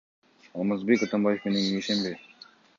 [0.61, 2.19] Алмазбек Атамбаев менен кеңешемби?